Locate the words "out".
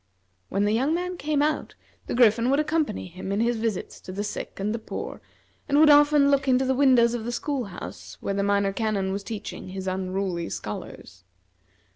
1.43-1.75